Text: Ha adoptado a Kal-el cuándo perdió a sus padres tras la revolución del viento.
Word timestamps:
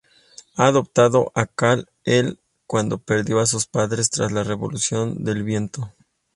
Ha 0.55 0.65
adoptado 0.65 1.31
a 1.35 1.45
Kal-el 1.45 2.39
cuándo 2.65 2.97
perdió 2.97 3.39
a 3.39 3.45
sus 3.45 3.67
padres 3.67 4.09
tras 4.09 4.31
la 4.31 4.43
revolución 4.43 5.23
del 5.23 5.43
viento. 5.43 5.93